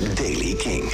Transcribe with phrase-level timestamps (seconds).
[0.00, 0.84] is Daily King.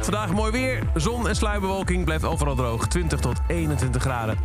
[0.00, 0.82] Vandaag mooi weer.
[0.94, 2.86] Zon en sluierbewolking blijft overal droog.
[2.86, 4.38] 20 tot 21 graden.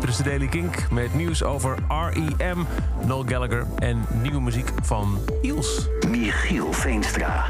[0.00, 2.58] Dit is de Daily Kink met nieuws over R.E.M.,
[3.06, 5.88] Noel Gallagher en nieuwe muziek van Iels.
[6.08, 7.46] Michiel Veenstra.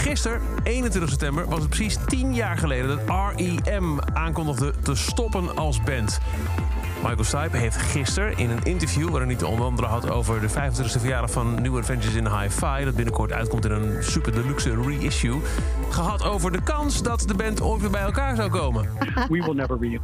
[0.00, 3.98] Gisteren, 21 september, was het precies 10 jaar geleden dat R.E.M.
[4.12, 6.20] aankondigde te stoppen als band.
[7.02, 9.08] Michael Stipe heeft gisteren in een interview...
[9.08, 12.84] waarin hij het onder andere had over de 25e verjaardag van New Adventures in Hi-Fi...
[12.84, 15.40] dat binnenkort uitkomt in een super deluxe reissue...
[15.90, 18.88] gehad over de kans dat de band ooit weer bij elkaar zou komen.
[19.14, 20.02] we will never reunite.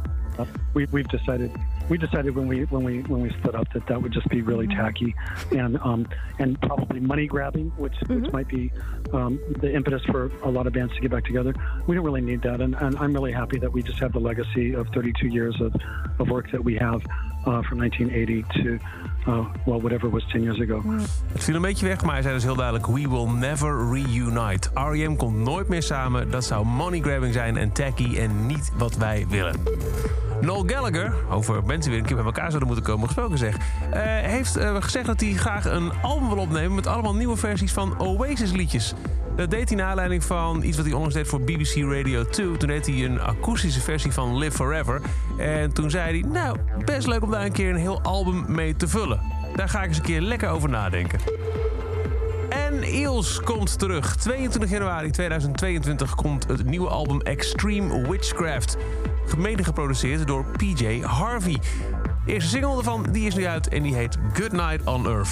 [0.73, 1.51] We, we've decided
[1.89, 4.41] we decided when we when we when we split up that that would just be
[4.41, 5.15] really tacky
[5.51, 6.07] and um,
[6.39, 8.71] and probably money grabbing, which which might be
[9.13, 11.53] um, the impetus for a lot of bands to get back together.
[11.87, 14.19] We don't really need that, and, and I'm really happy that we just have the
[14.19, 15.73] legacy of 32 years of,
[16.19, 17.01] of work that we have
[17.45, 18.79] uh, from 1980 to
[19.27, 20.83] uh, well whatever was 10 years ago.
[21.31, 22.87] Het viel een beetje weg, maar hij zei dus heel duidelijk...
[22.87, 24.69] We will never reunite.
[24.73, 25.15] R.E.M.
[25.15, 26.31] komt nooit meer samen.
[26.31, 29.55] Dat zou money grabbing zijn en tacky en niet wat wij willen.
[30.41, 33.57] Noel Gallagher, over mensen weer een keer bij elkaar zouden moeten komen gesproken zeg...
[33.91, 36.75] eh, heeft eh, gezegd dat hij graag een album wil opnemen...
[36.75, 38.93] met allemaal nieuwe versies van Oasis liedjes.
[39.35, 42.57] Dat deed hij naar aanleiding van iets wat hij onlangs deed voor BBC Radio 2.
[42.57, 45.01] Toen deed hij een akoestische versie van Live Forever.
[45.37, 48.75] En toen zei hij, nou, best leuk om daar een keer een heel album mee
[48.75, 49.21] te vullen.
[49.55, 51.19] Daar ga ik eens een keer lekker over nadenken.
[52.67, 54.15] En Eels komt terug.
[54.15, 58.77] 22 januari 2022 komt het nieuwe album Extreme Witchcraft.
[59.37, 61.57] Mede geproduceerd door PJ Harvey.
[62.25, 65.31] De eerste single ervan die is nu uit en die heet Good Night on Earth.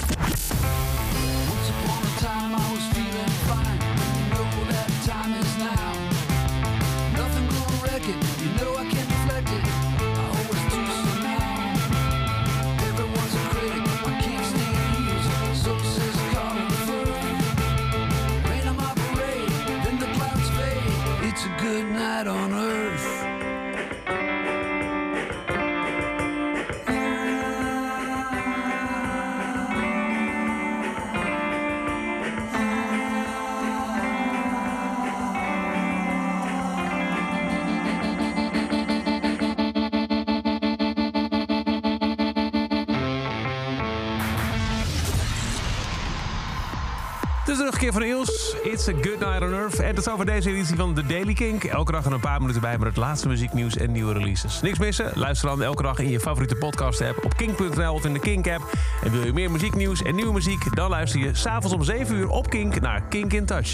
[47.45, 48.55] De terugkeer van Eels.
[48.63, 49.79] It's a good night on earth.
[49.79, 51.63] En dat is over deze editie van The Daily Kink.
[51.63, 54.61] Elke dag een paar minuten bij met het laatste muzieknieuws en nieuwe releases.
[54.61, 55.11] Niks missen?
[55.13, 58.47] Luister dan elke dag in je favoriete podcast app op kink.nl of in de Kink
[58.47, 58.71] app.
[59.03, 60.75] En wil je meer muzieknieuws en nieuwe muziek?
[60.75, 63.71] Dan luister je s'avonds om 7 uur op Kink naar Kink in Touch.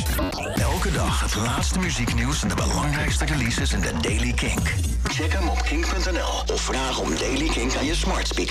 [0.56, 4.74] Elke dag het laatste muzieknieuws en de belangrijkste releases in de Daily Kink.
[5.04, 8.50] Check hem op kink.nl of vraag om Daily Kink aan je smart speaker.